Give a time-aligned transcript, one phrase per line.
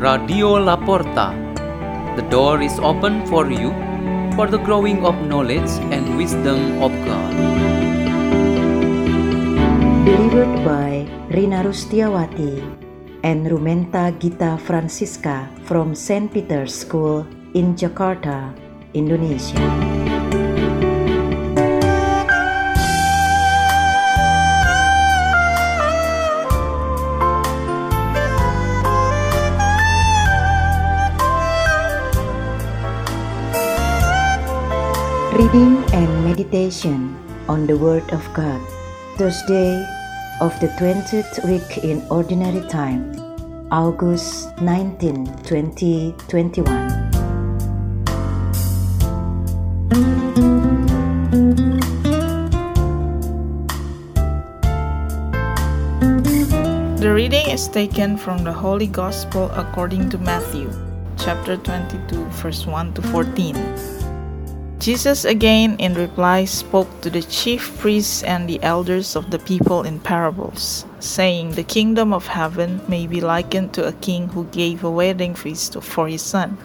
[0.00, 1.36] Radio Laporta.
[2.16, 3.68] The door is open for you
[4.32, 7.32] for the growing of knowledge and wisdom of God.
[10.08, 12.64] Delivered by Rina Rustiawati
[13.28, 16.32] and Rumenta Gita Francisca from St.
[16.32, 18.56] Peter's School in Jakarta,
[18.96, 20.09] Indonesia.
[36.50, 37.16] Meditation
[37.48, 38.60] on the Word of God.
[39.16, 39.86] Thursday
[40.40, 43.14] of the 20th week in Ordinary Time,
[43.70, 47.10] August 19, 2021.
[56.96, 60.68] The reading is taken from the Holy Gospel according to Matthew,
[61.16, 63.99] chapter 22, verse 1 to 14.
[64.80, 69.82] Jesus again, in reply, spoke to the chief priests and the elders of the people
[69.82, 74.82] in parables, saying, The kingdom of heaven may be likened to a king who gave
[74.82, 76.56] a wedding feast for his son.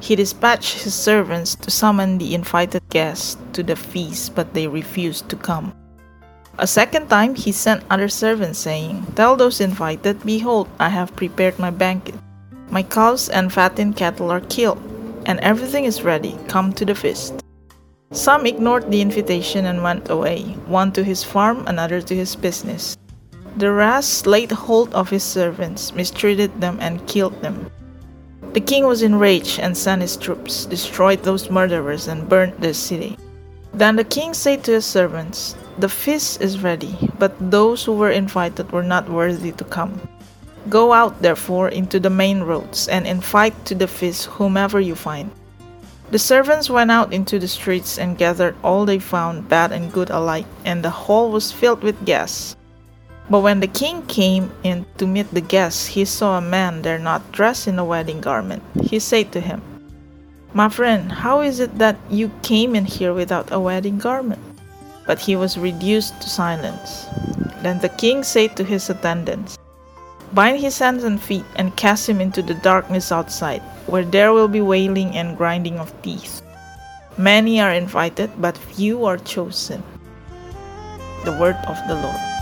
[0.00, 5.30] He dispatched his servants to summon the invited guests to the feast, but they refused
[5.30, 5.72] to come.
[6.58, 11.58] A second time he sent other servants, saying, Tell those invited, Behold, I have prepared
[11.58, 12.20] my banquet.
[12.68, 14.82] My cows and fattened cattle are killed,
[15.24, 16.36] and everything is ready.
[16.48, 17.45] Come to the feast.
[18.16, 22.96] Some ignored the invitation and went away, one to his farm, another to his business.
[23.58, 27.70] The rest laid hold of his servants, mistreated them, and killed them.
[28.54, 33.18] The king was enraged and sent his troops, destroyed those murderers, and burnt the city.
[33.74, 38.10] Then the king said to his servants, The feast is ready, but those who were
[38.10, 40.00] invited were not worthy to come.
[40.70, 45.30] Go out, therefore, into the main roads, and invite to the feast whomever you find.
[46.08, 50.08] The servants went out into the streets and gathered all they found, bad and good
[50.08, 52.54] alike, and the hall was filled with guests.
[53.28, 56.98] But when the king came in to meet the guests, he saw a man there
[56.98, 58.62] not dressed in a wedding garment.
[58.80, 59.60] He said to him,
[60.54, 64.40] My friend, how is it that you came in here without a wedding garment?
[65.06, 67.06] But he was reduced to silence.
[67.62, 69.58] Then the king said to his attendants,
[70.36, 74.52] Bind his hands and feet and cast him into the darkness outside, where there will
[74.52, 76.42] be wailing and grinding of teeth.
[77.16, 79.82] Many are invited, but few are chosen.
[81.24, 82.35] The word of the Lord.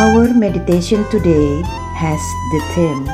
[0.00, 1.60] Our meditation today
[1.92, 2.24] has
[2.56, 3.04] the theme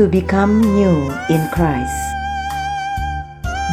[0.00, 1.92] To Become New in Christ.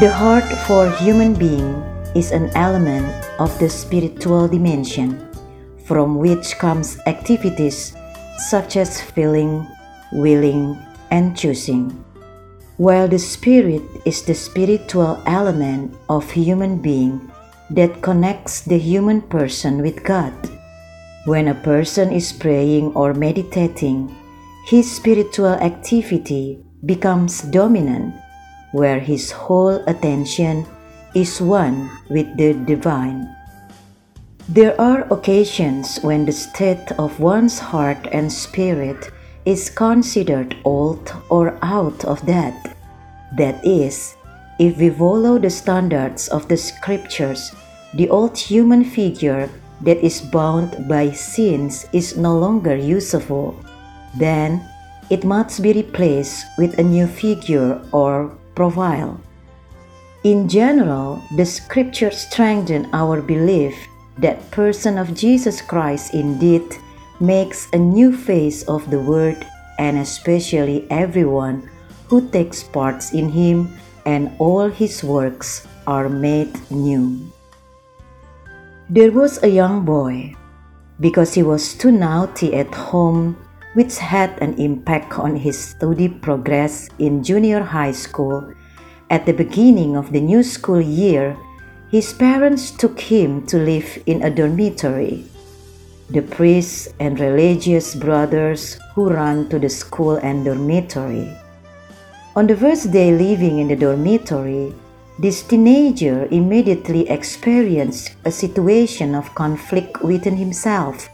[0.03, 1.79] The heart for human being
[2.19, 3.07] is an element
[3.39, 5.23] of the spiritual dimension
[5.87, 7.95] from which comes activities
[8.51, 9.63] such as feeling,
[10.11, 10.75] willing,
[11.15, 11.95] and choosing.
[12.75, 17.31] While the spirit is the spiritual element of human being
[17.69, 20.35] that connects the human person with God.
[21.25, 24.13] When a person is praying or meditating,
[24.67, 28.13] his spiritual activity becomes dominant,
[28.73, 30.67] where his whole attention
[31.15, 33.33] is one with the divine.
[34.49, 39.09] There are occasions when the state of one's heart and spirit
[39.45, 42.75] is considered old or out of date.
[43.37, 44.17] That is,
[44.59, 47.55] if we follow the standards of the scriptures,
[47.93, 49.49] the old human figure
[49.83, 53.55] that is bound by sins is no longer useful,
[54.17, 54.63] then
[55.09, 59.19] it must be replaced with a new figure or profile.
[60.23, 63.75] In general, the scriptures strengthen our belief
[64.17, 66.63] that person of Jesus Christ indeed
[67.19, 69.45] makes a new face of the word
[69.79, 71.69] and especially everyone
[72.07, 73.75] who takes parts in him
[74.05, 77.19] and all his works are made new.
[78.93, 80.37] There was a young boy.
[81.01, 83.33] Because he was too naughty at home,
[83.73, 88.53] which had an impact on his study progress in junior high school,
[89.09, 91.33] at the beginning of the new school year,
[91.89, 95.25] his parents took him to live in a dormitory.
[96.13, 101.33] The priests and religious brothers who ran to the school and dormitory.
[102.35, 104.69] On the first day living in the dormitory,
[105.19, 111.09] this teenager immediately experienced a situation of conflict within himself.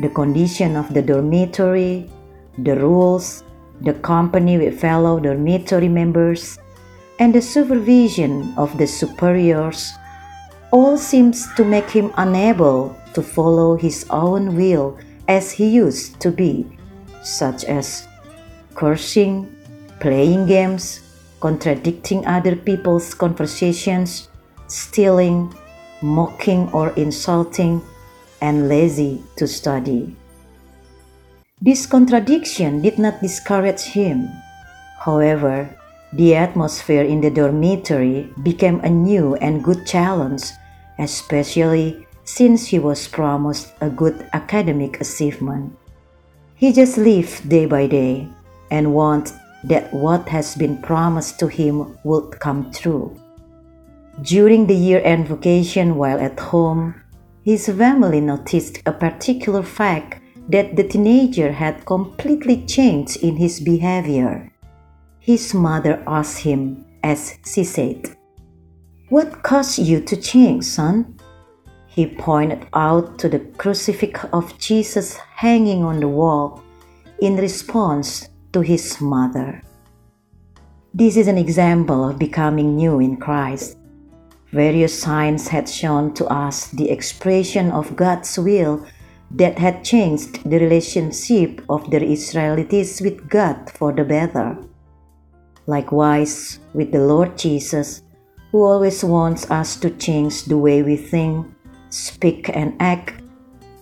[0.00, 2.08] the condition of the dormitory,
[2.58, 3.44] the rules,
[3.82, 6.58] the company with fellow dormitory members,
[7.20, 9.92] and the supervision of the superiors
[10.72, 14.96] all seems to make him unable to follow his own will
[15.28, 16.66] as he used to be,
[17.22, 18.08] such as
[18.74, 19.46] cursing,
[20.00, 21.00] playing games,
[21.42, 24.30] contradicting other people's conversations,
[24.70, 25.52] stealing,
[26.00, 27.82] mocking or insulting,
[28.40, 30.14] and lazy to study.
[31.60, 34.30] This contradiction did not discourage him.
[35.02, 35.66] However,
[36.14, 40.46] the atmosphere in the dormitory became a new and good challenge,
[40.98, 45.74] especially since he was promised a good academic achievement.
[46.54, 48.30] He just lived day by day
[48.70, 53.16] and wanted that what has been promised to him would come true.
[54.22, 56.94] During the year end vacation while at home,
[57.44, 64.52] his family noticed a particular fact that the teenager had completely changed in his behavior.
[65.18, 68.16] His mother asked him, as she said,
[69.08, 71.18] What caused you to change, son?
[71.86, 76.62] He pointed out to the crucifix of Jesus hanging on the wall
[77.20, 79.62] in response to his mother.
[80.94, 83.78] This is an example of becoming new in Christ.
[84.52, 88.86] Various signs had shown to us the expression of God's will
[89.30, 94.58] that had changed the relationship of the Israelites with God for the better.
[95.66, 98.02] Likewise, with the Lord Jesus,
[98.50, 101.46] who always wants us to change the way we think,
[101.88, 103.22] speak, and act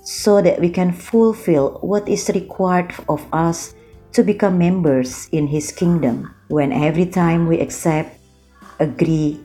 [0.02, 3.74] so that we can fulfill what is required of us
[4.12, 6.34] to become members in His kingdom.
[6.48, 8.18] When every time we accept,
[8.78, 9.40] agree,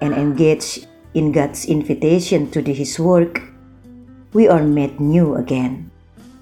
[0.00, 3.42] and engage in God's invitation to do His work,
[4.32, 5.90] we are made new again.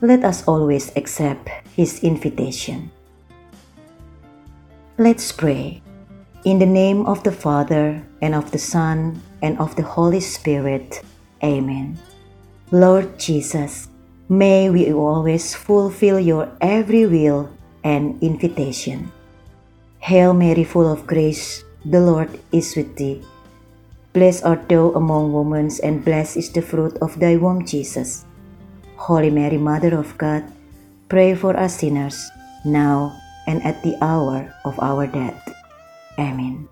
[0.00, 2.90] Let us always accept His invitation.
[4.99, 5.82] Let's pray.
[6.44, 11.02] In the name of the Father, and of the Son, and of the Holy Spirit.
[11.43, 11.99] Amen.
[12.70, 13.88] Lord Jesus,
[14.28, 17.55] may we always fulfill your every will
[17.86, 19.14] and invitation.
[20.02, 23.22] Hail Mary, full of grace, the Lord is with thee.
[24.10, 28.26] Blessed art thou among women, and blessed is the fruit of thy womb, Jesus.
[28.98, 30.42] Holy Mary, Mother of God,
[31.06, 32.18] pray for us sinners,
[32.66, 33.14] now
[33.46, 35.38] and at the hour of our death.
[36.18, 36.66] Amen.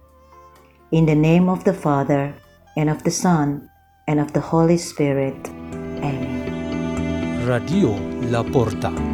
[0.91, 2.35] In the name of the Father,
[2.75, 3.71] and of the Son,
[4.11, 5.39] and of the Holy Spirit.
[6.03, 7.47] Amen.
[7.47, 7.95] Radio
[8.33, 9.14] La Porta.